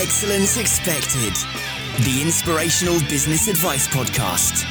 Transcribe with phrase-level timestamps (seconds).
[0.00, 1.34] Excellence Expected,
[2.04, 4.62] the inspirational business advice podcast.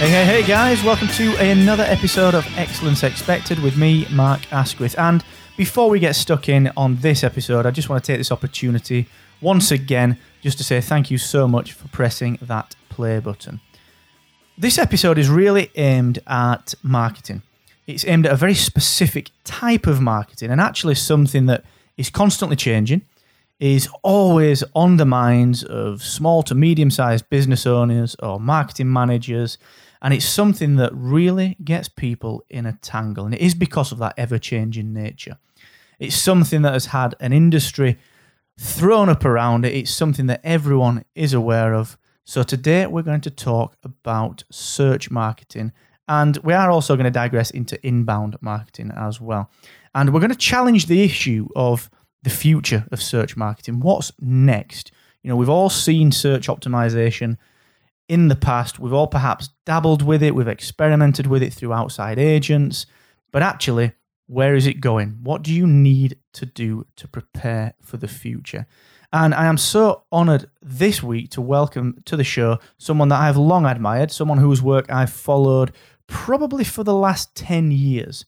[0.00, 4.98] Hey, hey, hey, guys, welcome to another episode of Excellence Expected with me, Mark Asquith.
[4.98, 5.22] And
[5.56, 9.06] before we get stuck in on this episode, I just want to take this opportunity
[9.40, 13.60] once again just to say thank you so much for pressing that play button.
[14.56, 17.42] This episode is really aimed at marketing.
[17.86, 21.64] It's aimed at a very specific type of marketing and actually something that
[21.96, 23.02] is constantly changing,
[23.60, 29.58] is always on the minds of small to medium sized business owners or marketing managers
[30.00, 33.24] and it's something that really gets people in a tangle.
[33.24, 35.38] And it is because of that ever changing nature.
[35.98, 37.98] It's something that has had an industry
[38.58, 39.74] thrown up around it.
[39.74, 41.96] It's something that everyone is aware of.
[42.24, 45.72] So today we're going to talk about search marketing.
[46.08, 49.50] And we are also going to digress into inbound marketing as well.
[49.94, 51.88] And we're going to challenge the issue of
[52.22, 53.80] the future of search marketing.
[53.80, 54.90] What's next?
[55.22, 57.36] You know, we've all seen search optimization
[58.08, 58.78] in the past.
[58.78, 62.86] We've all perhaps dabbled with it, we've experimented with it through outside agents,
[63.30, 63.92] but actually,
[64.28, 65.18] where is it going?
[65.22, 68.66] What do you need to do to prepare for the future?
[69.12, 73.26] And I am so honored this week to welcome to the show someone that I
[73.26, 75.72] have long admired, someone whose work I've followed
[76.06, 78.26] probably for the last 10 years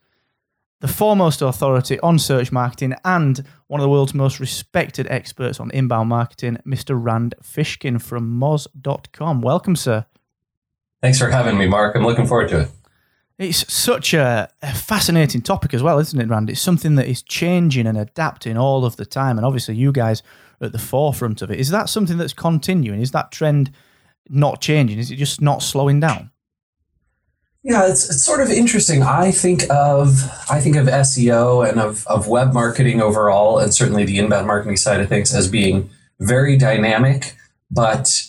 [0.81, 5.71] the foremost authority on search marketing and one of the world's most respected experts on
[5.73, 6.99] inbound marketing, Mr.
[6.99, 9.43] Rand Fishkin from Moz.com.
[9.43, 10.07] Welcome, sir.
[11.03, 11.97] Thanks for having me, Mark.
[11.97, 12.69] I'm looking forward to it.
[13.41, 16.51] It's such a, a, fascinating topic as well, isn't it, Rand?
[16.51, 19.39] It's something that is changing and adapting all of the time.
[19.39, 20.23] And obviously, you guys
[20.61, 21.59] are at the forefront of it.
[21.59, 23.01] Is that something that's continuing?
[23.01, 23.71] Is that trend
[24.29, 24.99] not changing?
[24.99, 26.31] Is it just not slowing down?
[27.63, 29.03] Yeah, it's, it's sort of interesting.
[29.03, 34.05] I think of I think of SEO and of, of web marketing overall, and certainly
[34.05, 37.37] the inbound marketing side of things as being very dynamic.
[37.71, 38.23] But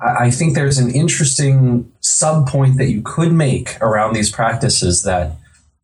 [0.00, 5.32] I think there's an interesting sub point that you could make around these practices that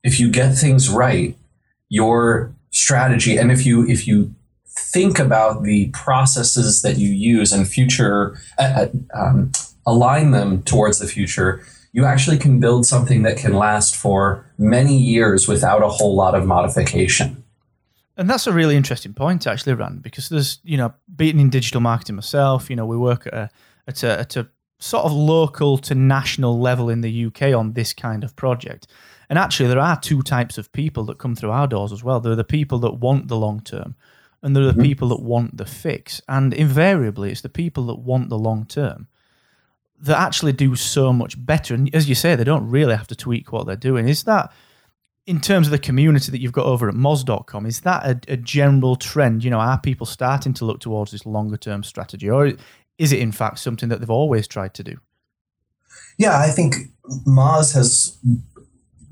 [0.02, 1.36] if you get things right,
[1.88, 4.34] your strategy, and if you if you
[4.66, 9.52] think about the processes that you use and future uh, uh um,
[9.86, 11.64] align them towards the future
[11.94, 16.34] you actually can build something that can last for many years without a whole lot
[16.34, 17.44] of modification.
[18.16, 21.80] And that's a really interesting point, actually, Rand, because there's, you know, being in digital
[21.80, 23.50] marketing myself, you know, we work at a,
[23.86, 24.48] at a, at a
[24.78, 28.86] sort of local to national level in the UK on this kind of project.
[29.28, 32.20] And actually, there are two types of people that come through our doors as well.
[32.20, 33.94] There are the people that want the long term,
[34.42, 34.82] and there are the mm-hmm.
[34.82, 36.20] people that want the fix.
[36.28, 39.08] And invariably, it's the people that want the long term
[40.00, 41.74] that actually do so much better.
[41.74, 44.06] And as you say, they don't really have to tweak what they're doing.
[44.08, 44.52] Is that,
[45.26, 48.36] in terms of the community that you've got over at Moz.com, is that a, a
[48.36, 49.42] general trend?
[49.42, 52.52] You know, are people starting to look towards this longer term strategy, or
[52.98, 54.98] is it in fact something that they've always tried to do?
[56.18, 56.76] Yeah, I think
[57.26, 58.16] Moz has,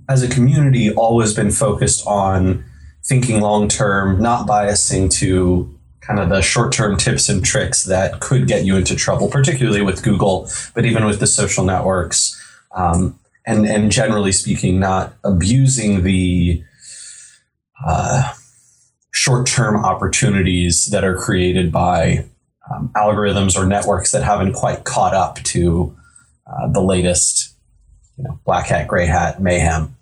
[0.09, 2.65] as a community, always been focused on
[3.04, 8.21] thinking long term, not biasing to kind of the short term tips and tricks that
[8.21, 12.38] could get you into trouble, particularly with Google, but even with the social networks.
[12.75, 16.62] Um, and, and generally speaking, not abusing the
[17.84, 18.32] uh,
[19.10, 22.25] short term opportunities that are created by
[22.70, 25.96] um, algorithms or networks that haven't quite caught up to
[26.46, 27.54] uh, the latest,
[28.16, 29.96] you know, black hat, gray hat mayhem.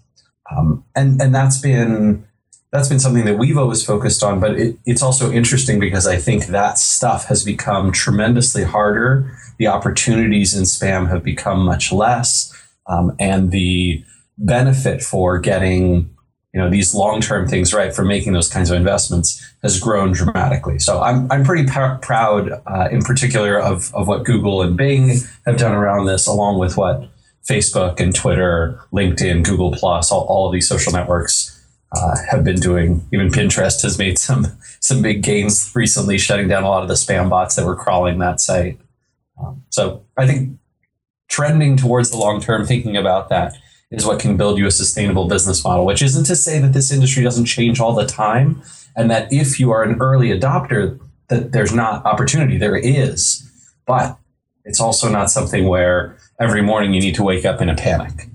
[0.51, 2.27] Um, and, and that's been
[2.73, 4.39] that's been something that we've always focused on.
[4.39, 9.37] But it, it's also interesting because I think that stuff has become tremendously harder.
[9.59, 12.55] The opportunities in spam have become much less,
[12.87, 14.05] um, and the
[14.39, 16.15] benefit for getting
[16.53, 20.79] you know these long-term things right for making those kinds of investments has grown dramatically
[20.79, 25.19] so i'm, I'm pretty pr- proud uh, in particular of, of what google and bing
[25.47, 27.09] have done around this along with what
[27.49, 31.57] facebook and twitter linkedin google plus all, all of these social networks
[31.93, 33.07] uh, have been doing.
[33.13, 34.47] Even Pinterest has made some
[34.81, 38.19] some big gains recently, shutting down a lot of the spam bots that were crawling
[38.19, 38.79] that site.
[39.43, 40.59] Um, so I think
[41.29, 43.55] trending towards the long term, thinking about that
[43.91, 45.85] is what can build you a sustainable business model.
[45.85, 48.63] Which isn't to say that this industry doesn't change all the time,
[48.97, 52.57] and that if you are an early adopter, that there's not opportunity.
[52.57, 53.49] There is,
[53.87, 54.17] but
[54.65, 58.29] it's also not something where every morning you need to wake up in a panic.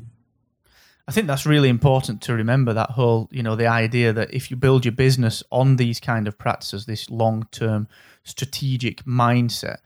[1.07, 4.49] I think that's really important to remember that whole, you know, the idea that if
[4.49, 7.87] you build your business on these kind of practices, this long term
[8.23, 9.77] strategic mindset,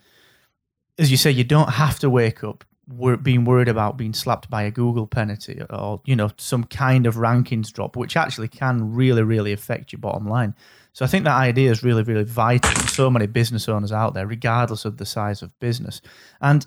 [0.98, 2.64] as you say, you don't have to wake up
[3.22, 7.16] being worried about being slapped by a Google penalty or you know some kind of
[7.16, 10.56] rankings drop, which actually can really really affect your bottom line.
[10.94, 14.14] So I think that idea is really really vital for so many business owners out
[14.14, 16.02] there, regardless of the size of business.
[16.42, 16.66] And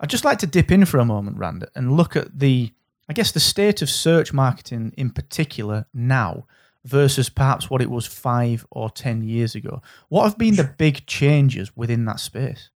[0.00, 2.72] I'd just like to dip in for a moment, Rand, and look at the
[3.08, 6.46] I guess the state of search marketing in particular now
[6.84, 9.80] versus perhaps what it was five or ten years ago.
[10.08, 12.70] What have been the big changes within that space?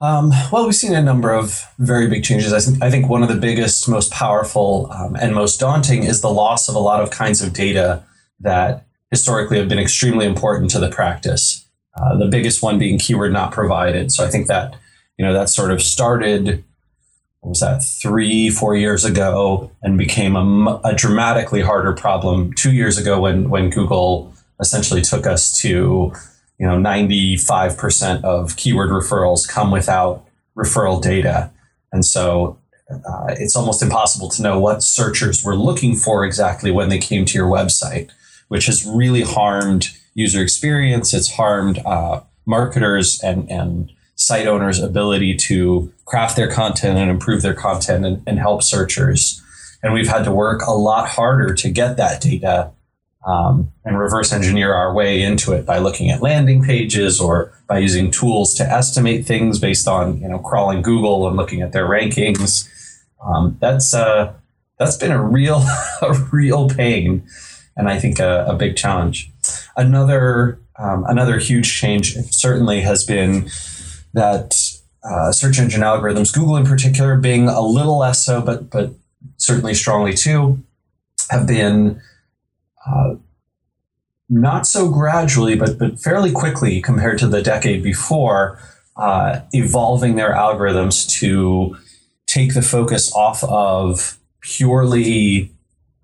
[0.00, 2.52] Um, well, we've seen a number of very big changes.
[2.52, 6.20] I think, I think one of the biggest, most powerful, um, and most daunting is
[6.20, 8.04] the loss of a lot of kinds of data
[8.40, 11.66] that historically have been extremely important to the practice.
[11.94, 14.12] Uh, the biggest one being keyword not provided.
[14.12, 14.76] So I think that
[15.16, 16.62] you know that sort of started.
[17.40, 22.72] What was that three, four years ago, and became a, a dramatically harder problem two
[22.72, 26.12] years ago when when Google essentially took us to
[26.58, 30.24] you know 95% of keyword referrals come without
[30.56, 31.50] referral data.
[31.92, 32.58] And so
[32.90, 37.24] uh, it's almost impossible to know what searchers were looking for exactly when they came
[37.24, 38.10] to your website
[38.48, 41.12] which has really harmed user experience.
[41.12, 47.42] It's harmed uh, marketers and, and site owners ability to craft their content and improve
[47.42, 49.42] their content and, and help searchers.
[49.82, 52.70] And we've had to work a lot harder to get that data
[53.26, 57.78] um, and reverse engineer our way into it by looking at landing pages or by
[57.78, 61.86] using tools to estimate things based on you know crawling Google and looking at their
[61.86, 62.68] rankings.
[63.20, 64.32] Um, that's uh,
[64.78, 65.58] that's been a real
[66.02, 67.26] a real pain,
[67.76, 69.30] and I think a, a big challenge.
[69.76, 73.50] Another um, another huge change certainly has been
[74.14, 74.54] that
[75.02, 78.92] uh, search engine algorithms, Google in particular, Bing a little less so, but but
[79.36, 80.62] certainly strongly too,
[81.30, 82.00] have been
[82.86, 83.14] uh,
[84.28, 88.58] not so gradually, but but fairly quickly compared to the decade before,
[88.96, 91.76] uh, evolving their algorithms to
[92.26, 95.50] take the focus off of purely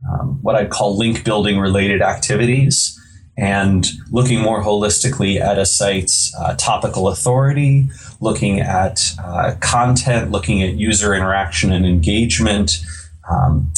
[0.09, 2.99] um, what I'd call link building related activities
[3.37, 7.89] and looking more holistically at a site's uh, topical authority,
[8.21, 12.85] looking at uh, content, looking at user interaction and engagement,
[13.31, 13.73] um,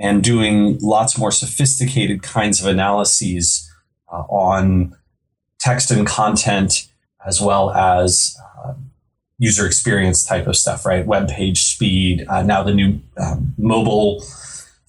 [0.00, 3.70] and doing lots more sophisticated kinds of analyses
[4.12, 4.96] uh, on
[5.58, 6.88] text and content
[7.26, 8.74] as well as uh,
[9.38, 11.06] user experience type of stuff, right?
[11.06, 14.22] Web page speed, uh, now the new um, mobile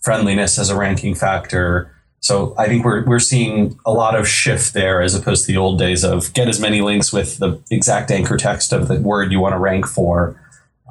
[0.02, 1.96] friendliness as a ranking factor.
[2.22, 5.58] So I think we're, we're seeing a lot of shift there as opposed to the
[5.58, 9.32] old days of get as many links with the exact anchor text of the word
[9.32, 10.40] you want to rank for.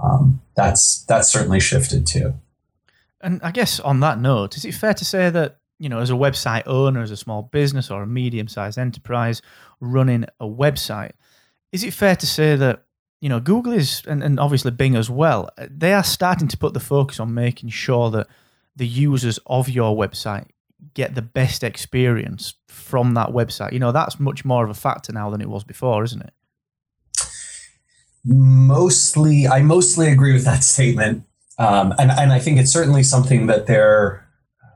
[0.02, 2.34] Um, that's that's certainly shifted too.
[3.20, 6.10] And I guess on that note, is it fair to say that, you know, as
[6.10, 9.42] a website owner, as a small business or a medium sized enterprise
[9.80, 11.12] running a website,
[11.72, 12.84] is it fair to say that,
[13.20, 16.56] you know, Google is, and, and obviously Bing as well, uh, they are starting to
[16.56, 18.28] put the focus on making sure that
[18.76, 20.46] the users of your website
[20.94, 23.72] get the best experience from that website?
[23.72, 26.32] You know, that's much more of a factor now than it was before, isn't it?
[28.24, 31.24] Mostly, I mostly agree with that statement.
[31.58, 34.26] Um, and, and I think it's certainly something that they're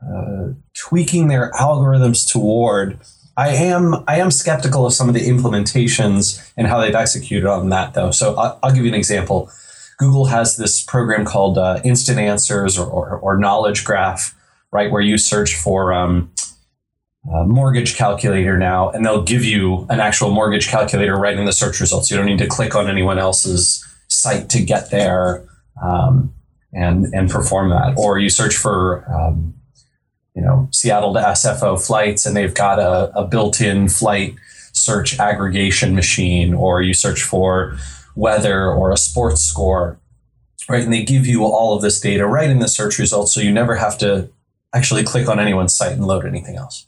[0.05, 2.99] uh, tweaking their algorithms toward.
[3.35, 7.69] I am I am skeptical of some of the implementations and how they've executed on
[7.69, 8.11] that though.
[8.11, 9.49] So I'll, I'll give you an example.
[9.97, 14.35] Google has this program called uh, Instant Answers or, or, or, Knowledge Graph,
[14.71, 16.31] right, where you search for um,
[17.23, 21.79] mortgage calculator now, and they'll give you an actual mortgage calculator right in the search
[21.79, 22.11] results.
[22.11, 25.47] You don't need to click on anyone else's site to get there.
[25.81, 26.33] Um,
[26.73, 27.95] and and perform that.
[27.97, 29.53] Or you search for um,
[30.35, 34.35] you know Seattle to SFO flights, and they've got a, a built-in flight
[34.73, 36.53] search aggregation machine.
[36.53, 37.77] Or you search for
[38.15, 39.99] weather or a sports score,
[40.69, 40.83] right?
[40.83, 43.51] And they give you all of this data right in the search results, so you
[43.51, 44.29] never have to
[44.73, 46.87] actually click on anyone's site and load anything else.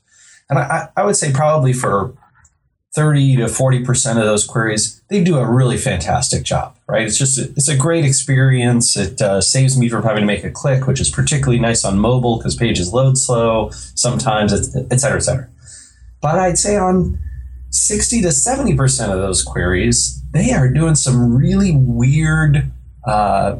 [0.50, 2.15] And I, I would say probably for
[2.96, 7.06] 30 to 40% of those queries, they do a really fantastic job, right?
[7.06, 8.96] It's just, it's a great experience.
[8.96, 12.00] It uh, saves me from having to make a click, which is particularly nice on
[12.00, 15.50] mobile because pages load slow sometimes, et cetera, et cetera.
[16.22, 17.20] But I'd say on
[17.70, 22.72] 60 to 70% of those queries, they are doing some really weird,
[23.06, 23.58] uh,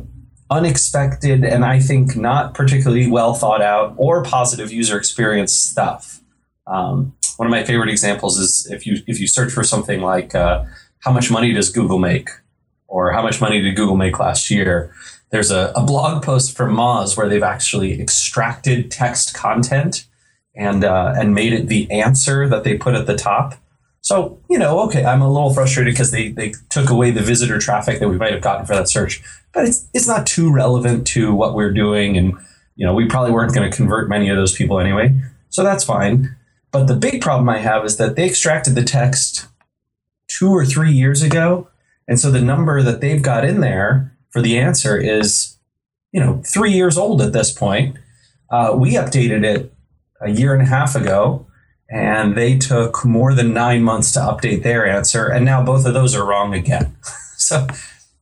[0.50, 6.22] unexpected, and I think not particularly well thought out or positive user experience stuff.
[6.67, 10.34] Um, one of my favorite examples is if you if you search for something like
[10.34, 10.63] uh,
[11.00, 12.29] how much money does Google make,
[12.88, 14.93] or how much money did Google make last year.
[15.31, 20.05] There's a, a blog post from Moz where they've actually extracted text content
[20.55, 23.55] and uh, and made it the answer that they put at the top.
[24.01, 27.57] So, you know, okay, I'm a little frustrated because they, they took away the visitor
[27.57, 31.07] traffic that we might have gotten for that search, but it's, it's not too relevant
[31.07, 32.15] to what we're doing.
[32.15, 32.36] And,
[32.75, 35.19] you know, we probably weren't going to convert many of those people anyway.
[35.50, 36.36] So that's fine.
[36.75, 39.48] But the big problem I have is that they extracted the text
[40.27, 41.70] two or three years ago.
[42.05, 45.55] And so the number that they've got in there for the answer is,
[46.12, 47.96] you know, three years old at this point.
[48.50, 49.74] Uh, we updated it
[50.20, 51.48] a year and a half ago
[51.89, 55.94] and they took more than nine months to update their answer, and now both of
[55.94, 56.98] those are wrong again.
[57.38, 57.67] so,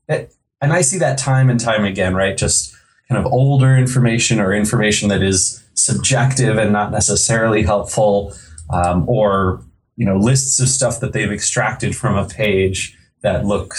[0.08, 0.32] it,
[0.62, 2.38] and I see that time and time again, right?
[2.38, 2.73] Just
[3.14, 8.34] kind of older information or information that is subjective and not necessarily helpful,
[8.72, 9.64] um, or
[9.96, 13.76] you know, lists of stuff that they've extracted from a page that look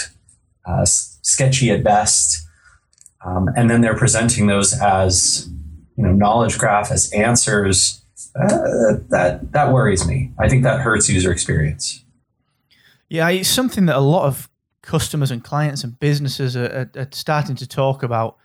[0.65, 2.47] uh, sketchy at best,
[3.25, 5.49] um, and then they're presenting those as
[5.97, 8.01] you know knowledge graph as answers
[8.39, 10.31] uh, that that worries me.
[10.39, 12.03] I think that hurts user experience.
[13.09, 14.49] Yeah, it's something that a lot of
[14.81, 18.37] customers and clients and businesses are, are, are, starting to talk about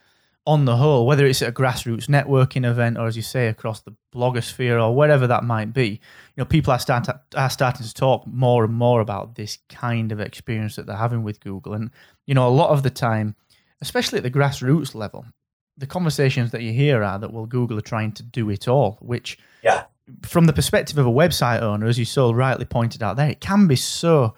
[0.47, 3.80] on the whole, whether it's at a grassroots networking event or, as you say, across
[3.82, 5.88] the blogosphere or wherever that might be.
[5.88, 9.59] You know, people are, start to, are starting to talk more and more about this
[9.68, 11.75] kind of experience that they're having with Google.
[11.75, 11.90] And,
[12.26, 13.37] you know, a lot of the time,
[13.80, 15.26] especially at the grassroots level,
[15.76, 18.99] the conversations that you hear are that, well, Google are trying to do it all,
[19.00, 19.85] which– yeah.
[20.23, 23.40] From the perspective of a website owner, as you so rightly pointed out there, it
[23.40, 24.35] can be so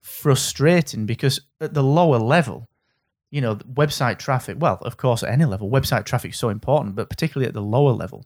[0.00, 2.68] frustrating because at the lower level,
[3.30, 6.94] you know, website traffic, well, of course, at any level, website traffic is so important,
[6.94, 8.24] but particularly at the lower level,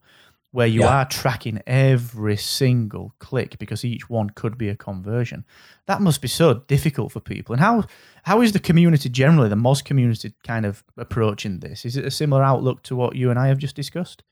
[0.52, 1.00] where you yeah.
[1.00, 5.44] are tracking every single click because each one could be a conversion.
[5.86, 7.52] That must be so difficult for people.
[7.52, 7.84] And how
[8.24, 11.84] how is the community generally, the Moz community, kind of approaching this?
[11.84, 14.24] Is it a similar outlook to what you and I have just discussed?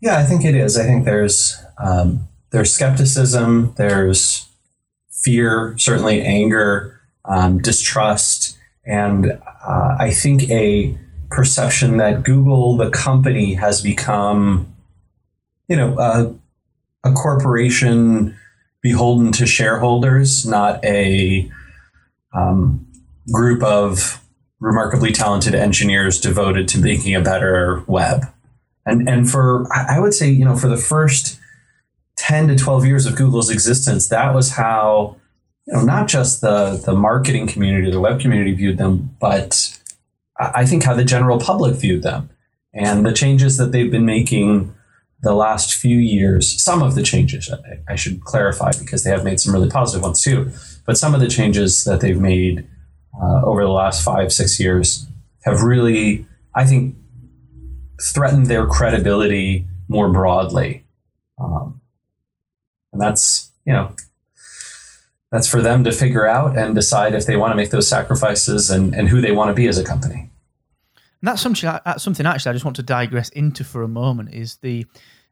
[0.00, 0.76] Yeah, I think it is.
[0.76, 4.48] I think there's um, there's skepticism, there's
[5.10, 10.96] fear, certainly anger, um, distrust, and uh, I think a
[11.30, 14.72] perception that Google, the company, has become,
[15.68, 16.34] you know, a,
[17.08, 18.36] a corporation
[18.82, 21.50] beholden to shareholders, not a
[22.32, 22.86] um,
[23.32, 24.22] group of
[24.60, 28.26] remarkably talented engineers devoted to making a better web.
[28.84, 31.40] And and for I would say, you know, for the first
[32.16, 35.16] 10 to 12 years of Google's existence, that was how,
[35.66, 39.78] you know, not just the the marketing community, the web community viewed them, but
[40.38, 42.30] I think how the general public viewed them.
[42.74, 44.74] And the changes that they've been making
[45.22, 47.50] the last few years, some of the changes,
[47.88, 50.50] I should clarify because they have made some really positive ones too,
[50.84, 52.68] but some of the changes that they've made
[53.20, 55.06] uh, over the last five, six years
[55.44, 56.96] have really, I think,
[58.02, 60.84] threatened their credibility more broadly.
[61.38, 61.80] Um,
[62.92, 63.94] and that's, you know,
[65.36, 68.70] that's for them to figure out and decide if they want to make those sacrifices
[68.70, 70.30] and, and who they want to be as a company.
[71.20, 74.32] And that's something, that's something actually I just want to digress into for a moment
[74.32, 74.86] is the,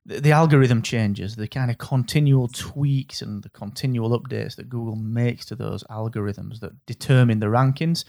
[0.05, 5.47] the algorithm changes, the kind of continual tweaks and the continual updates that Google makes
[5.47, 8.05] to those algorithms that determine the rankings.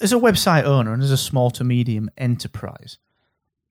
[0.00, 2.96] As a website owner and as a small to medium enterprise,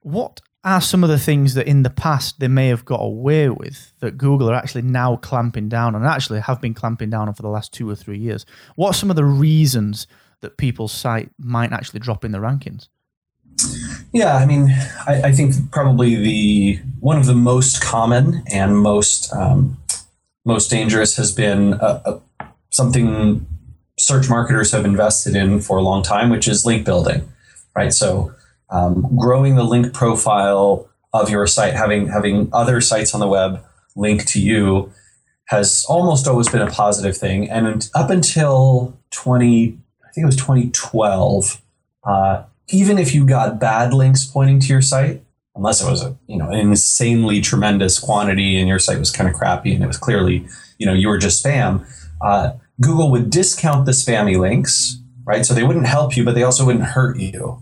[0.02, 3.50] what are some of the things that in the past they may have got away
[3.50, 7.28] with that Google are actually now clamping down on, and actually have been clamping down
[7.28, 8.46] on for the last two or three years?
[8.76, 10.08] What are some of the reasons
[10.42, 12.88] that people's site might actually drop in the rankings?
[14.14, 14.70] Yeah, I mean,
[15.08, 19.78] I, I think probably the one of the most common and most um,
[20.46, 23.46] most dangerous has been a, a, something
[23.98, 27.32] search marketers have invested in for a long time, which is link building,
[27.76, 27.94] right?
[27.94, 28.34] So
[28.72, 33.64] um, growing the link profile of your site, having having other sites on the web
[33.96, 34.92] link to you,
[35.48, 37.50] has almost always been a positive thing.
[37.50, 41.62] And up until twenty, I think it was twenty twelve,
[42.06, 45.22] uh, even if you got bad links pointing to your site,
[45.56, 49.30] unless it was a you know an insanely tremendous quantity and your site was kind
[49.30, 50.48] of crappy and it was clearly
[50.78, 51.86] you know you were just spam,
[52.22, 55.46] uh, Google would discount the spammy links, right?
[55.46, 57.62] So they wouldn't help you, but they also wouldn't hurt you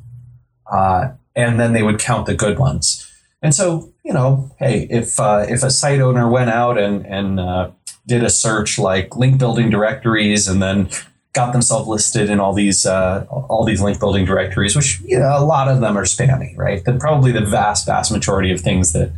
[0.71, 3.05] uh, and then they would count the good ones.
[3.41, 7.39] And so, you know, hey, if uh, if a site owner went out and and
[7.39, 7.71] uh,
[8.05, 10.89] did a search like link building directories, and then
[11.33, 15.37] got themselves listed in all these uh, all these link building directories, which you know
[15.37, 16.83] a lot of them are spammy, right?
[16.83, 19.11] That probably the vast vast majority of things that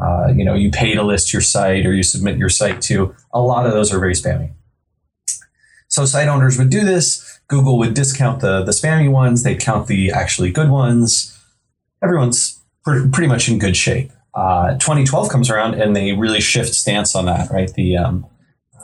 [0.00, 3.14] uh, you know you pay to list your site or you submit your site to,
[3.34, 4.52] a lot of those are very spammy.
[5.88, 7.29] So site owners would do this.
[7.50, 9.42] Google would discount the, the spammy ones.
[9.42, 11.36] They'd count the actually good ones.
[12.02, 14.12] Everyone's pretty much in good shape.
[14.34, 17.72] Uh, 2012 comes around and they really shift stance on that, right?
[17.74, 18.26] The um,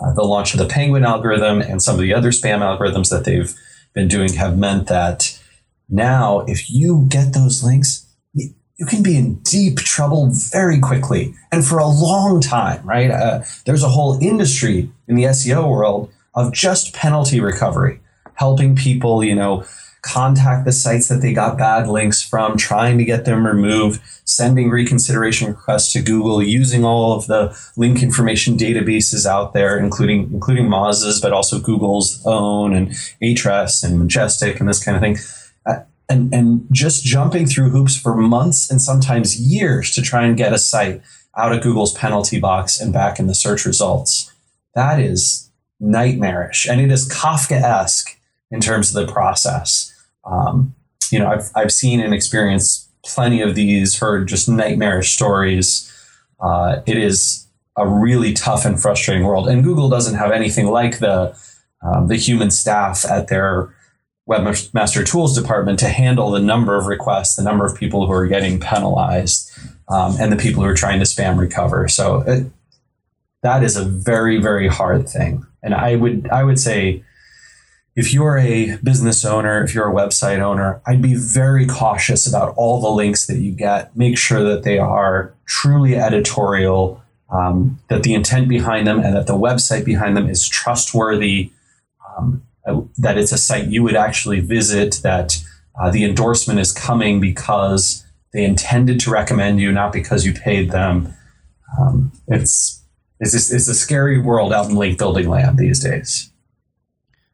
[0.01, 3.25] uh, the launch of the Penguin algorithm and some of the other spam algorithms that
[3.25, 3.55] they've
[3.95, 5.41] been doing have meant that
[5.89, 11.65] now, if you get those links, you can be in deep trouble very quickly and
[11.65, 13.11] for a long time, right?
[13.11, 18.01] Uh, there's a whole industry in the SEO world of just penalty recovery,
[18.37, 19.65] helping people, you know,
[20.03, 24.71] contact the sites that they got bad links from, trying to get them removed, sending
[24.71, 30.69] reconsideration requests to Google, using all of the link information databases out there, including including
[30.69, 32.91] Moz's, but also Google's own and
[33.21, 35.17] Ahrefs and Majestic and this kind of thing.
[35.67, 40.37] Uh, and, and just jumping through hoops for months and sometimes years to try and
[40.37, 41.03] get a site
[41.37, 44.33] out of Google's penalty box and back in the search results.
[44.77, 45.51] That is
[45.81, 46.69] nightmarish.
[46.69, 48.16] And it is Kafka-esque
[48.51, 49.93] in terms of the process.
[50.25, 50.75] Um,
[51.11, 55.93] you know, I've, I've seen and experienced plenty of these, heard just nightmarish stories.
[56.41, 59.49] Uh, it is a really tough and frustrating world.
[59.49, 61.37] And Google doesn't have anything like the,
[61.83, 63.75] um, the human staff at their
[64.29, 68.27] webmaster tools department to handle the number of requests, the number of people who are
[68.27, 69.51] getting penalized,
[69.89, 71.87] um, and the people who are trying to spam recover.
[71.87, 72.51] So it,
[73.43, 75.47] that is a very, very hard thing.
[75.63, 77.05] And I would, I would say,
[77.97, 82.55] if you're a business owner, if you're a website owner, I'd be very cautious about
[82.55, 83.97] all the links that you get.
[83.97, 89.27] Make sure that they are truly editorial, um, that the intent behind them and that
[89.27, 91.51] the website behind them is trustworthy,
[92.19, 92.43] um,
[92.99, 95.43] that it's a site you would actually visit, that
[95.81, 100.71] uh, the endorsement is coming because they intended to recommend you, not because you paid
[100.71, 101.15] them.
[101.81, 102.83] Um, it's
[103.19, 106.31] it's, it's a scary world out in link building land these days.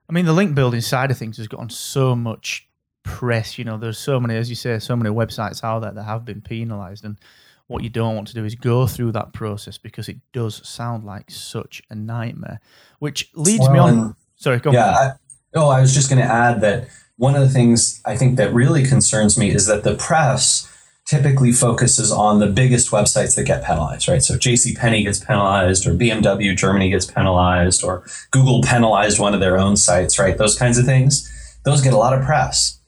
[0.08, 2.68] I mean, the link building side of things has gotten so much
[3.02, 3.58] press.
[3.58, 6.24] You know, there's so many, as you say, so many websites out there that have
[6.24, 7.18] been penalised, and
[7.66, 11.04] what you don't want to do is go through that process because it does sound
[11.04, 12.60] like such a nightmare.
[12.98, 14.16] Which leads well, me on.
[14.36, 15.18] Sorry, go yeah, on.
[15.54, 18.52] oh, I was just going to add that one of the things I think that
[18.52, 20.68] really concerns me is that the press
[21.12, 24.22] typically focuses on the biggest websites that get penalized, right?
[24.22, 24.74] So J.C.
[24.74, 29.76] Penney gets penalized, or BMW Germany gets penalized, or Google penalized one of their own
[29.76, 30.38] sites, right?
[30.38, 31.28] Those kinds of things.
[31.66, 32.80] Those get a lot of press,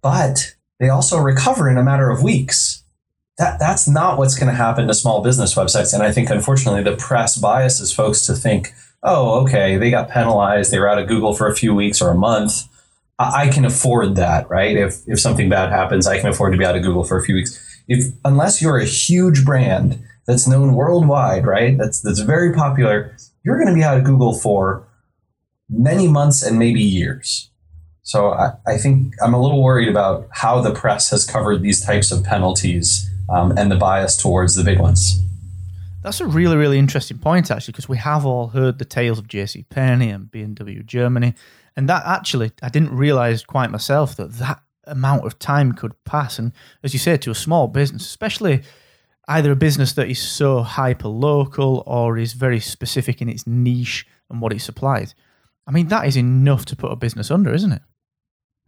[0.00, 2.84] but they also recover in a matter of weeks.
[3.38, 5.92] That, that's not what's going to happen to small business websites.
[5.92, 10.70] And I think, unfortunately, the press biases folks to think, oh, okay, they got penalized.
[10.70, 12.68] They were out of Google for a few weeks or a month.
[13.18, 14.76] I can afford that, right?
[14.76, 17.24] If if something bad happens, I can afford to be out of Google for a
[17.24, 17.71] few weeks.
[17.88, 21.76] If unless you're a huge brand that's known worldwide, right?
[21.76, 24.86] That's that's very popular, you're going to be out of Google for
[25.68, 27.50] many months and maybe years.
[28.02, 31.84] So I, I think I'm a little worried about how the press has covered these
[31.84, 35.22] types of penalties um, and the bias towards the big ones.
[36.02, 39.28] That's a really, really interesting point, actually, because we have all heard the tales of
[39.28, 39.64] J.C.
[39.70, 41.34] Penney and BMW Germany,
[41.76, 46.38] and that actually, I didn't realize quite myself that that amount of time could pass.
[46.38, 48.62] And as you say, to a small business, especially
[49.28, 54.06] either a business that is so hyper local or is very specific in its niche
[54.30, 55.14] and what it supplies,
[55.66, 57.82] I mean, that is enough to put a business under, isn't it?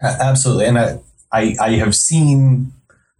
[0.00, 0.66] Absolutely.
[0.66, 1.00] And I,
[1.32, 2.72] I, I have seen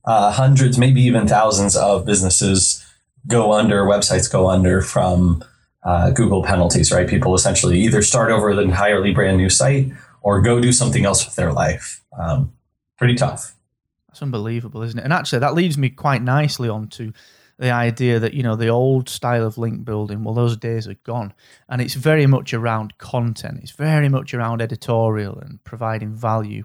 [0.04, 2.84] uh, hundreds, maybe even thousands of businesses
[3.26, 5.42] go under, websites go under from
[5.82, 7.08] uh, Google penalties, right?
[7.08, 11.24] People essentially either start over an entirely brand new site or go do something else
[11.24, 12.02] with their life.
[12.18, 12.52] Um,
[12.96, 13.54] pretty tough.
[14.08, 15.04] That's unbelievable, isn't it?
[15.04, 17.12] And actually, that leads me quite nicely onto
[17.58, 20.94] the idea that you know the old style of link building well those days are
[21.04, 21.32] gone.
[21.68, 23.60] And it's very much around content.
[23.62, 26.64] It's very much around editorial and providing value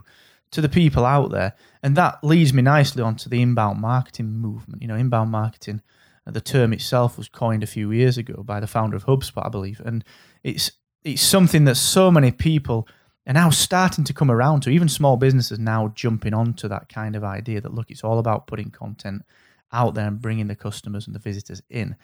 [0.51, 1.53] to the people out there.
[1.83, 4.81] And that leads me nicely onto the inbound marketing movement.
[4.81, 5.81] You know inbound marketing
[6.25, 9.45] uh, the term itself was coined a few years ago by the founder of HubSpot,
[9.45, 10.03] I believe, and
[10.43, 10.71] it's
[11.03, 12.87] it's something that so many people
[13.29, 14.71] are now starting to come around to.
[14.71, 18.47] Even small businesses now jumping onto that kind of idea that look, it's all about
[18.47, 19.23] putting content
[19.71, 21.95] out there and bringing the customers and the visitors in.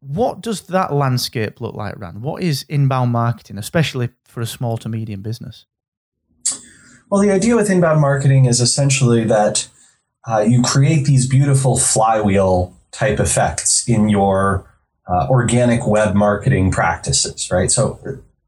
[0.00, 2.22] What does that landscape look like, Rand?
[2.22, 5.64] What is inbound marketing, especially for a small to medium business?
[7.08, 9.68] Well, the idea with inbound marketing is essentially that
[10.28, 14.68] uh, you create these beautiful flywheel type effects in your
[15.08, 17.70] uh, organic web marketing practices, right?
[17.70, 17.98] So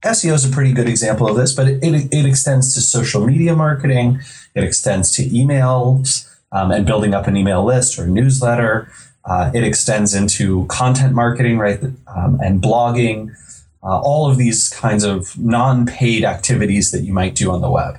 [0.04, 3.24] SEO is a pretty good example of this, but it, it, it extends to social
[3.24, 4.20] media marketing,
[4.54, 8.88] it extends to emails um, and building up an email list or newsletter.
[9.24, 11.82] Uh, it extends into content marketing, right,
[12.14, 13.34] um, and blogging,
[13.82, 17.70] uh, all of these kinds of non paid activities that you might do on the
[17.70, 17.98] web.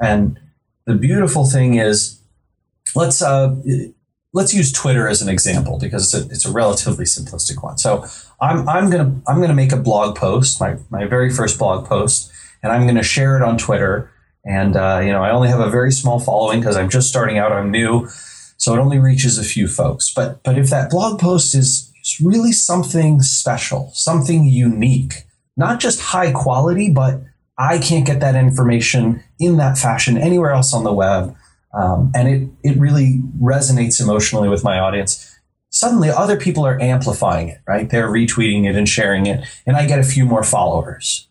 [0.00, 0.38] And
[0.84, 2.20] the beautiful thing is,
[2.94, 3.54] let's uh,
[4.32, 7.78] let's use Twitter as an example because it's a, it's a relatively simplistic one.
[7.78, 8.04] So
[8.40, 12.30] I'm, I'm gonna I'm gonna make a blog post, my, my very first blog post,
[12.62, 14.10] and I'm gonna share it on Twitter.
[14.44, 17.38] And uh, you know, I only have a very small following because I'm just starting
[17.38, 17.52] out.
[17.52, 18.08] I'm new,
[18.56, 20.12] so it only reaches a few folks.
[20.12, 25.24] But but if that blog post is, is really something special, something unique,
[25.56, 27.22] not just high quality, but
[27.58, 31.34] I can't get that information in that fashion anywhere else on the web.
[31.72, 35.25] Um, and it, it really resonates emotionally with my audience.
[35.76, 37.90] Suddenly, other people are amplifying it, right?
[37.90, 41.28] They're retweeting it and sharing it, and I get a few more followers.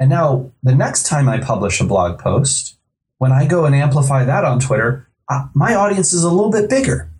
[0.00, 2.78] And now, the next time I publish a blog post,
[3.18, 5.06] when I go and amplify that on Twitter,
[5.52, 7.10] my audience is a little bit bigger,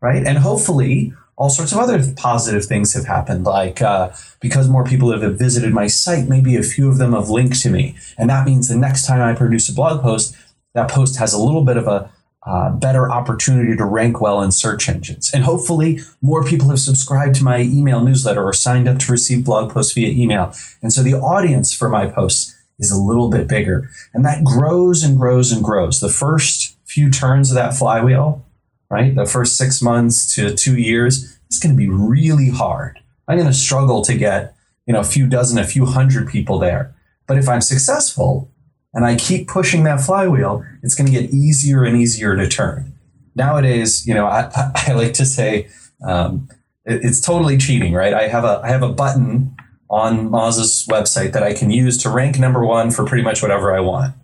[0.00, 0.26] right?
[0.26, 3.44] And hopefully, all sorts of other positive things have happened.
[3.44, 7.30] Like uh, because more people have visited my site, maybe a few of them have
[7.30, 10.36] linked to me, and that means the next time I produce a blog post,
[10.74, 12.10] that post has a little bit of a
[12.48, 15.30] uh, better opportunity to rank well in search engines.
[15.34, 19.44] And hopefully, more people have subscribed to my email newsletter or signed up to receive
[19.44, 20.54] blog posts via email.
[20.82, 23.90] And so the audience for my posts is a little bit bigger.
[24.14, 26.00] And that grows and grows and grows.
[26.00, 28.44] The first few turns of that flywheel
[28.90, 29.14] right?
[29.14, 33.00] The first six months to two years, it's going to be really hard.
[33.26, 34.54] I'm going to struggle to get,
[34.86, 36.94] you know, a few dozen, a few hundred people there.
[37.26, 38.50] But if I'm successful
[38.98, 42.94] and I keep pushing that flywheel, it's going to get easier and easier to turn.
[43.36, 45.68] Nowadays, you know, I, I like to say
[46.04, 46.48] um,
[46.84, 48.12] it, it's totally cheating, right?
[48.12, 49.54] I have a I have a button
[49.88, 53.72] on Moz's website that I can use to rank number one for pretty much whatever
[53.72, 54.16] I want.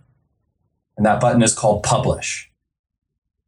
[0.96, 2.50] And that button is called publish.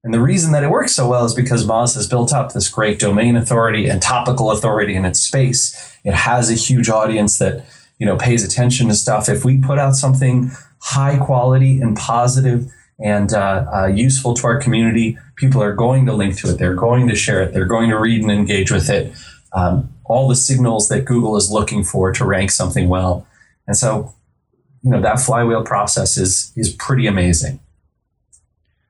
[0.04, 2.68] And the reason that it works so well is because Moz has built up this
[2.68, 5.98] great domain authority and topical authority in its space.
[6.04, 7.66] It has a huge audience that,
[7.98, 9.28] you know, pays attention to stuff.
[9.28, 10.52] If we put out something
[10.86, 12.70] high quality and positive
[13.00, 16.58] and uh, uh, useful to our community, people are going to link to it.
[16.58, 17.52] They're going to share it.
[17.52, 19.12] They're going to read and engage with it.
[19.52, 23.26] Um, all the signals that Google is looking for to rank something well.
[23.66, 24.14] And so,
[24.82, 27.58] you know, that flywheel process is is pretty amazing.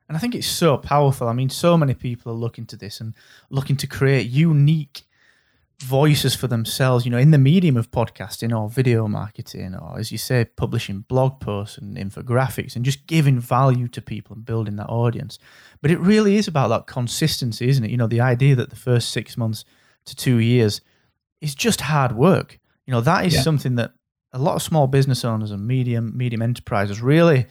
[0.07, 1.27] And I think it's so powerful.
[1.27, 3.15] I mean, so many people are looking to this and
[3.49, 5.01] looking to create unique
[5.79, 10.11] voices for themselves, you know, in the medium of podcasting or video marketing, or as
[10.11, 14.75] you say, publishing blog posts and infographics and just giving value to people and building
[14.77, 15.37] that audience.
[15.81, 17.91] But it really is about that consistency, isn't it?
[17.91, 19.65] You know, the idea that the first six months
[20.05, 20.81] to two years
[21.41, 22.59] is just hard work.
[22.87, 23.41] You know, that is yeah.
[23.41, 23.93] something that
[24.33, 27.45] a lot of small business owners and medium medium enterprises really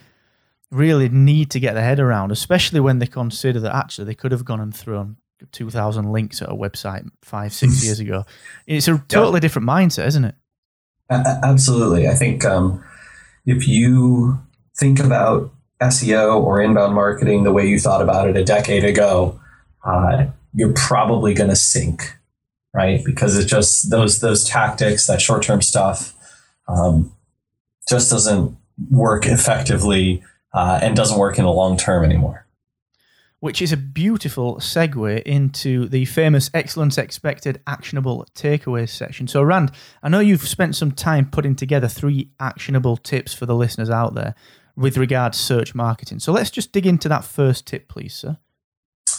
[0.73, 4.33] really need to get their head around, especially when they consider that actually they could
[4.33, 5.17] have gone and thrown
[5.53, 8.25] 2,000 links at a website five, six years ago.
[8.67, 10.35] It's a totally different mindset, isn't it?
[11.09, 12.09] absolutely.
[12.09, 12.83] I think um,
[13.45, 14.41] if you
[14.77, 19.41] think about SEO or inbound marketing the way you thought about it a decade ago,
[19.85, 22.17] uh, you're probably going to sink,
[22.75, 23.05] right?
[23.05, 26.15] Because it's just those those tactics, that short term stuff,
[26.67, 27.13] um,
[27.89, 28.57] just doesn't
[28.91, 30.23] work effectively
[30.55, 32.46] uh, and doesn't work in the long term anymore.
[33.41, 39.29] Which is a beautiful segue into the famous excellence expected actionable takeaways section.
[39.29, 39.73] So, Rand,
[40.03, 44.15] I know you've spent some time putting together three actionable tips for the listeners out
[44.15, 44.35] there
[44.75, 46.19] with regard to search marketing.
[46.21, 48.39] So, let's just dig into that first tip, please, sir.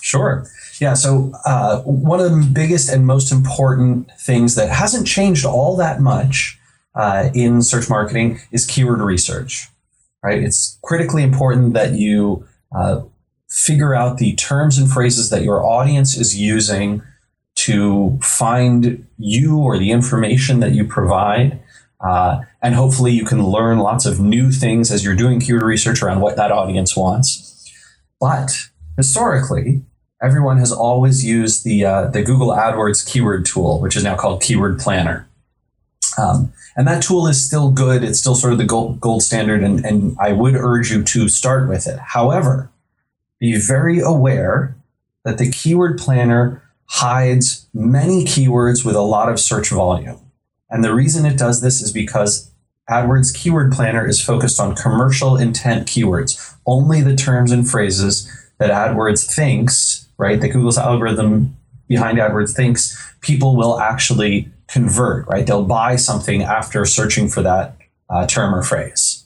[0.02, 0.48] Sure.
[0.82, 0.96] Yeah.
[0.96, 6.02] So, uh, one of the biggest and most important things that hasn't changed all that
[6.02, 6.60] much
[6.96, 9.70] uh, in search marketing is keyword research
[10.24, 10.44] right?
[10.44, 13.02] It's critically important that you uh,
[13.50, 17.02] figure out the terms and phrases that your audience is using
[17.56, 21.60] to find you or the information that you provide.
[22.00, 26.04] Uh, and hopefully you can learn lots of new things as you're doing keyword research
[26.04, 27.72] around what that audience wants.
[28.20, 28.52] But
[28.96, 29.82] historically,
[30.22, 34.42] everyone has always used the, uh, the Google AdWords keyword tool, which is now called
[34.42, 35.28] Keyword Planner.
[36.18, 38.04] Um, and that tool is still good.
[38.04, 41.30] It's still sort of the gold, gold standard, and, and I would urge you to
[41.30, 42.00] start with it.
[42.00, 42.70] However,
[43.40, 44.76] be very aware
[45.24, 50.20] that the keyword planner hides many keywords with a lot of search volume.
[50.70, 52.52] And the reason it does this is because
[52.90, 58.72] AdWords Keyword Planner is focused on commercial intent keywords, only the terms and phrases that
[58.72, 65.46] AdWords thinks, right, that Google's algorithm behind AdWords thinks people will actually convert, right?
[65.46, 67.78] They'll buy something after searching for that
[68.10, 69.26] uh, term or phrase.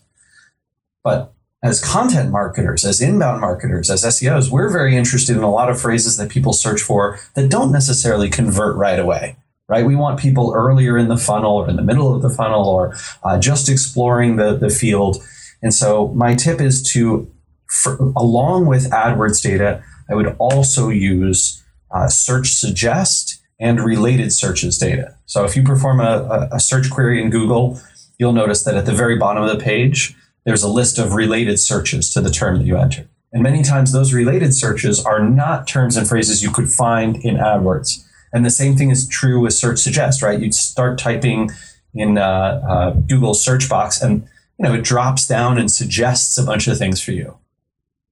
[1.04, 5.70] But as content marketers, as inbound marketers, as SEOs, we're very interested in a lot
[5.70, 9.36] of phrases that people search for that don't necessarily convert right away,
[9.68, 9.86] right?
[9.86, 12.96] We want people earlier in the funnel or in the middle of the funnel or
[13.24, 15.24] uh, just exploring the, the field.
[15.62, 17.32] And so my tip is to,
[17.68, 24.80] for, along with AdWords data, I would also use uh, search suggest and related searches
[24.80, 25.16] data.
[25.28, 27.80] So if you perform a, a search query in Google,
[28.18, 30.16] you'll notice that at the very bottom of the page,
[30.46, 33.08] there's a list of related searches to the term that you enter.
[33.34, 37.38] And many times those related searches are not terms and phrases you could find in
[37.38, 38.04] AdWords.
[38.34, 40.40] And the same thing is true with search suggest, right?
[40.40, 41.52] You'd start typing
[41.94, 44.28] in uh, uh, Google search box and
[44.58, 47.38] you know it drops down and suggests a bunch of things for you.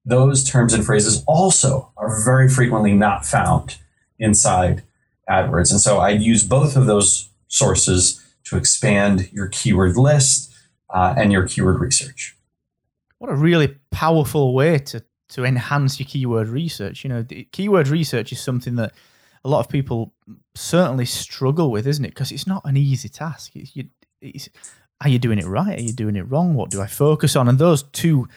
[0.05, 3.77] Those terms and phrases also are very frequently not found
[4.17, 4.83] inside
[5.29, 5.71] AdWords.
[5.71, 10.48] And so I'd use both of those sources to expand your keyword list
[10.89, 12.35] uh, and your keyword research.
[13.19, 17.03] What a really powerful way to to enhance your keyword research.
[17.03, 18.93] You know, keyword research is something that
[19.43, 20.13] a lot of people
[20.55, 22.09] certainly struggle with, isn't it?
[22.09, 23.55] Because it's not an easy task.
[23.55, 23.85] It's, you,
[24.21, 24.49] it's,
[25.01, 25.77] are you doing it right?
[25.77, 26.55] Are you doing it wrong?
[26.55, 27.47] What do I focus on?
[27.47, 28.27] And those two,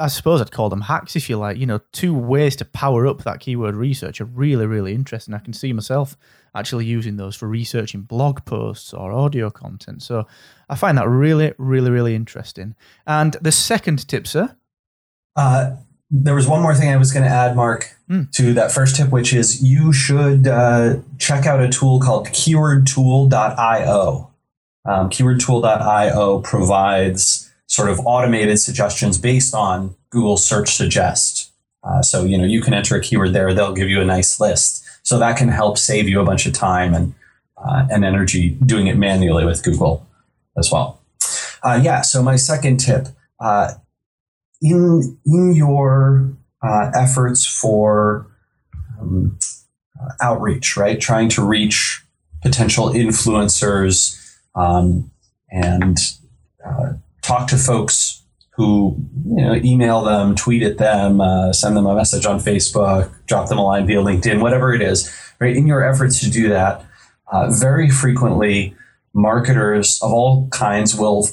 [0.00, 1.56] I suppose I'd call them hacks, if you like.
[1.56, 5.34] You know, two ways to power up that keyword research are really, really interesting.
[5.34, 6.16] I can see myself
[6.54, 10.02] actually using those for researching blog posts or audio content.
[10.02, 10.26] So
[10.68, 12.74] I find that really, really, really interesting.
[13.06, 14.56] And the second tip, sir.
[15.34, 15.76] Uh,
[16.10, 18.30] there was one more thing I was going to add, Mark, mm.
[18.32, 24.30] to that first tip, which is you should uh, check out a tool called keywordtool.io.
[24.84, 31.50] Um, keywordtool.io provides sort of automated suggestions based on Google Search Suggest.
[31.82, 34.40] Uh, so, you know, you can enter a keyword there, they'll give you a nice
[34.40, 34.84] list.
[35.02, 37.14] So that can help save you a bunch of time and,
[37.56, 40.06] uh, and energy doing it manually with Google
[40.58, 41.00] as well.
[41.62, 43.08] Uh, yeah, so my second tip
[43.40, 43.74] uh,
[44.60, 48.26] in in your uh, efforts for
[49.00, 49.38] um,
[50.00, 51.00] uh, outreach, right?
[51.00, 52.02] Trying to reach
[52.42, 55.10] potential influencers um,
[55.50, 55.98] and
[57.26, 61.94] talk to folks who you know email them, tweet at them, uh, send them a
[61.94, 65.12] message on Facebook, drop them a line via LinkedIn, whatever it is.
[65.38, 66.84] Right in your efforts to do that,
[67.30, 68.74] uh, very frequently
[69.12, 71.28] marketers of all kinds will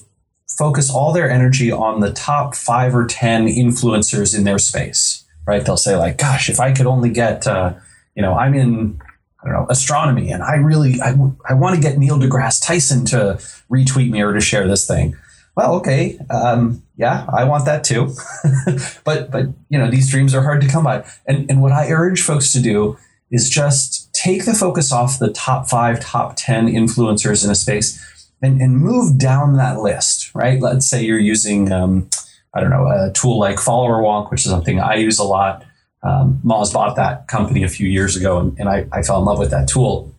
[0.57, 5.65] focus all their energy on the top five or 10 influencers in their space, right?
[5.65, 7.73] They'll say, like, gosh, if I could only get, uh,
[8.15, 9.01] you know, I'm in,
[9.43, 11.15] I don't know, astronomy, and I really, I,
[11.47, 13.39] I want to get Neil deGrasse Tyson to
[13.71, 15.15] retweet me or to share this thing.
[15.55, 18.13] Well, okay, um, yeah, I want that too.
[19.03, 21.05] but, but, you know, these dreams are hard to come by.
[21.27, 22.97] And, and what I urge folks to do
[23.29, 27.99] is just take the focus off the top five, top 10 influencers in a space
[28.41, 30.59] and, and move down that list, right?
[30.59, 32.09] Let's say you're using, um,
[32.53, 35.65] I don't know, a tool like Followerwonk, which is something I use a lot.
[36.03, 39.25] Um, Moz bought that company a few years ago, and, and I, I fell in
[39.25, 40.12] love with that tool.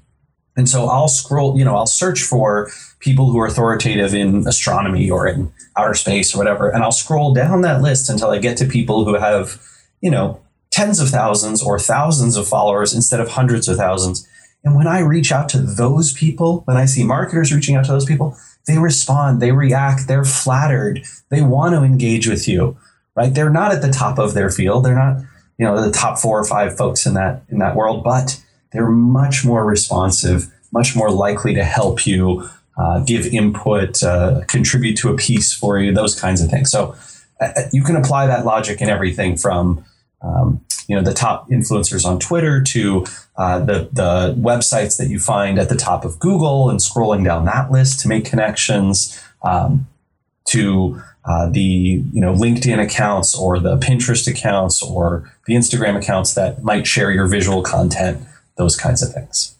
[0.57, 5.11] And so I'll scroll, you know, I'll search for people who are authoritative in astronomy
[5.11, 8.57] or in outer space or whatever, and I'll scroll down that list until I get
[8.59, 9.61] to people who have,
[10.01, 10.41] you know,
[10.71, 14.27] tens of thousands or thousands of followers instead of hundreds of thousands.
[14.65, 17.93] And when I reach out to those people, when I see marketers reaching out to
[17.93, 18.37] those people,
[18.67, 22.77] they respond, they react, they're flattered, they want to engage with you,
[23.15, 23.35] right?
[23.35, 24.85] They're not at the top of their field.
[24.85, 25.19] They're not,
[25.59, 28.43] you know, the top four or five folks in that in that world, but
[28.75, 34.97] they're much more responsive, much more likely to help you, uh, give input, uh, contribute
[34.99, 36.71] to a piece for you, those kinds of things.
[36.71, 36.95] So
[37.41, 39.85] uh, you can apply that logic in everything from
[40.23, 43.07] um, you know the top influencers on Twitter to
[43.37, 47.45] uh, the the websites that you find at the top of Google and scrolling down
[47.45, 49.87] that list to make connections um,
[50.47, 51.61] to uh, the
[52.13, 57.11] you know LinkedIn accounts or the Pinterest accounts or the Instagram accounts that might share
[57.11, 58.21] your visual content,
[58.57, 59.57] those kinds of things.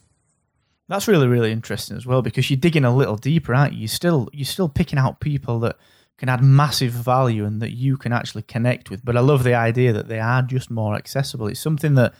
[0.89, 3.81] That's really really interesting as well because you're digging a little deeper, aren't you?
[3.81, 5.77] You're still you're still picking out people that
[6.19, 9.05] can add massive value and that you can actually connect with.
[9.05, 11.49] But I love the idea that they are just more accessible.
[11.49, 12.15] It's something that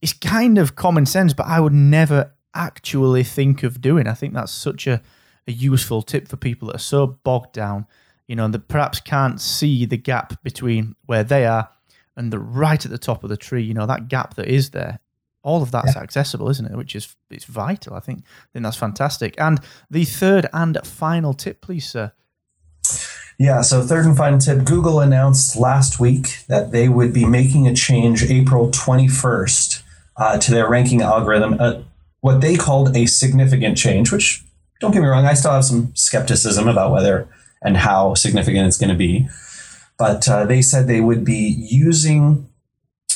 [0.00, 4.06] is kind of common sense, but I would never actually think of doing.
[4.06, 5.02] I think that's such a,
[5.46, 7.86] a useful tip for people that are so bogged down,
[8.26, 11.68] you know, that perhaps can't see the gap between where they are
[12.16, 14.70] and the right at the top of the tree, you know, that gap that is
[14.70, 15.00] there.
[15.42, 16.02] All of that's yeah.
[16.02, 16.76] accessible, isn't it?
[16.76, 17.94] Which is it's vital.
[17.94, 19.34] I think I think that's fantastic.
[19.40, 22.12] And the third and final tip, please, sir.
[23.38, 27.66] Yeah, so third and final tip Google announced last week that they would be making
[27.66, 29.82] a change April 21st
[30.18, 31.80] uh, to their ranking algorithm, uh,
[32.20, 34.44] what they called a significant change, which,
[34.80, 37.28] don't get me wrong, I still have some skepticism about whether
[37.62, 39.28] and how significant it's going to be.
[39.98, 42.46] But uh, they said they would be using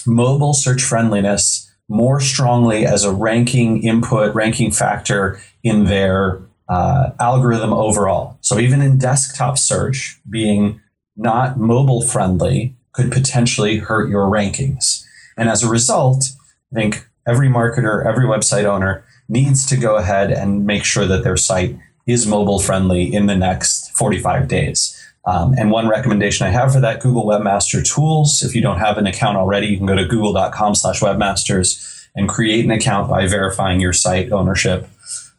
[0.06, 7.72] mobile search friendliness more strongly as a ranking input, ranking factor in their uh, algorithm
[7.72, 8.38] overall.
[8.40, 10.80] So even in desktop search, being
[11.16, 15.04] not mobile friendly could potentially hurt your rankings.
[15.36, 16.24] And as a result,
[16.72, 21.24] I think every marketer, every website owner needs to go ahead and make sure that
[21.24, 24.93] their site is mobile friendly in the next 45 days.
[25.26, 28.42] Um, and one recommendation I have for that, Google Webmaster Tools.
[28.42, 32.28] If you don't have an account already, you can go to google.com slash webmasters and
[32.28, 34.88] create an account by verifying your site ownership.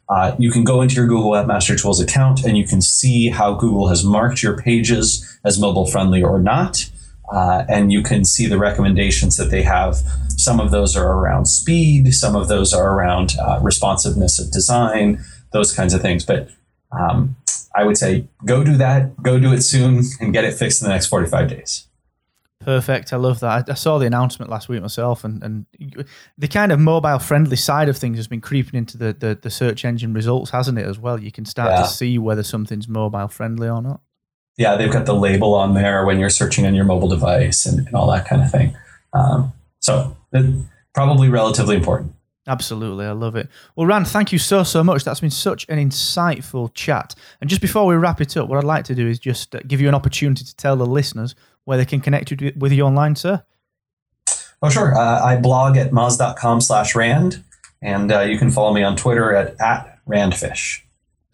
[0.10, 3.54] Uh, you can go into your Google Webmaster Tools account and you can see how
[3.54, 6.90] Google has marked your pages as mobile friendly or not.
[7.32, 9.98] Uh, and you can see the recommendations that they have.
[10.38, 15.24] Some of those are around speed, some of those are around uh, responsiveness of design,
[15.52, 16.24] those kinds of things.
[16.24, 16.50] But
[16.92, 17.36] um,
[17.76, 20.88] I would say go do that, go do it soon, and get it fixed in
[20.88, 21.88] the next 45 days.
[22.62, 23.14] Perfect.
[23.14, 23.70] I love that.
[23.70, 25.66] I, I saw the announcement last week myself, and, and
[26.38, 29.52] the kind of mobile friendly side of things has been creeping into the, the, the
[29.52, 31.20] search engine results, hasn't it, as well?
[31.22, 31.84] You can start yeah.
[31.84, 34.02] to see whether something's mobile friendly or not.
[34.58, 37.86] Yeah, they've got the label on there when you're searching on your mobile device and,
[37.86, 38.76] and all that kind of thing.
[39.14, 40.18] Um, so,
[40.94, 42.15] probably relatively important.
[42.48, 43.50] Absolutely, I love it.
[43.76, 45.04] Well, Rand, thank you so so much.
[45.04, 47.16] That's been such an insightful chat.
[47.42, 49.62] And just before we wrap it up, what I'd like to do is just uh,
[49.68, 53.16] give you an opportunity to tell the listeners where they can connect with you online,
[53.16, 53.44] sir.
[54.62, 54.96] Oh, sure.
[54.96, 57.44] Uh, I blog at moz.com slash rand,
[57.82, 60.82] and uh, you can follow me on Twitter at, at randfish.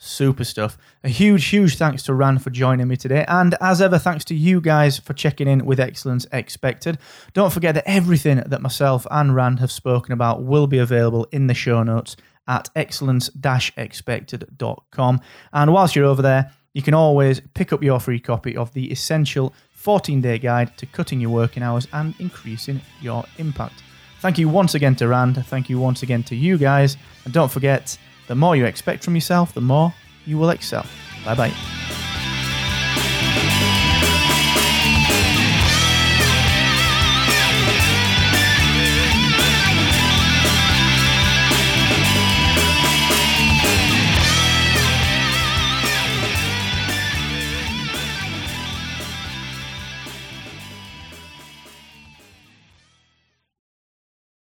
[0.03, 0.79] Super stuff.
[1.03, 3.23] A huge, huge thanks to Rand for joining me today.
[3.27, 6.97] And as ever, thanks to you guys for checking in with Excellence Expected.
[7.35, 11.45] Don't forget that everything that myself and Rand have spoken about will be available in
[11.45, 12.15] the show notes
[12.47, 13.29] at excellence
[13.77, 15.21] expected.com.
[15.53, 18.91] And whilst you're over there, you can always pick up your free copy of the
[18.91, 23.83] essential 14 day guide to cutting your working hours and increasing your impact.
[24.19, 25.45] Thank you once again to Rand.
[25.45, 26.97] Thank you once again to you guys.
[27.25, 27.95] And don't forget,
[28.31, 29.93] the more you expect from yourself, the more
[30.25, 30.85] you will excel.
[31.25, 32.00] Bye bye.